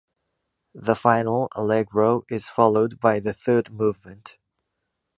[0.73, 4.39] The final Allegro is followed by the third movement.